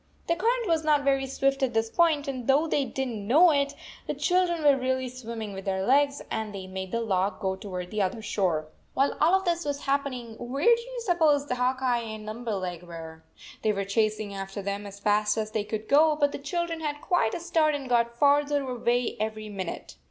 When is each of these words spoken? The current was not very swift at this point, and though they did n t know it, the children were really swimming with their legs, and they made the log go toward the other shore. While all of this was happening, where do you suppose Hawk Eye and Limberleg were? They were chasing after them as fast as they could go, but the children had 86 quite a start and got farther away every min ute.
The 0.25 0.35
current 0.35 0.67
was 0.67 0.83
not 0.83 1.03
very 1.03 1.27
swift 1.27 1.61
at 1.61 1.75
this 1.75 1.87
point, 1.91 2.27
and 2.27 2.47
though 2.47 2.65
they 2.65 2.85
did 2.85 3.07
n 3.07 3.13
t 3.13 3.19
know 3.19 3.51
it, 3.51 3.75
the 4.07 4.15
children 4.15 4.63
were 4.63 4.75
really 4.75 5.07
swimming 5.07 5.53
with 5.53 5.65
their 5.65 5.85
legs, 5.85 6.23
and 6.31 6.55
they 6.55 6.65
made 6.65 6.89
the 6.91 7.01
log 7.01 7.39
go 7.39 7.55
toward 7.55 7.91
the 7.91 8.01
other 8.01 8.23
shore. 8.23 8.67
While 8.95 9.15
all 9.21 9.35
of 9.35 9.45
this 9.45 9.63
was 9.63 9.81
happening, 9.83 10.37
where 10.39 10.65
do 10.75 10.81
you 10.81 11.01
suppose 11.05 11.47
Hawk 11.51 11.83
Eye 11.83 12.01
and 12.01 12.25
Limberleg 12.25 12.81
were? 12.81 13.23
They 13.61 13.71
were 13.73 13.85
chasing 13.85 14.33
after 14.33 14.63
them 14.63 14.87
as 14.87 14.99
fast 14.99 15.37
as 15.37 15.51
they 15.51 15.63
could 15.63 15.87
go, 15.87 16.15
but 16.15 16.31
the 16.31 16.39
children 16.39 16.79
had 16.79 16.95
86 16.95 17.07
quite 17.07 17.33
a 17.35 17.39
start 17.39 17.75
and 17.75 17.87
got 17.87 18.17
farther 18.17 18.63
away 18.67 19.17
every 19.19 19.49
min 19.49 19.67
ute. 19.67 19.97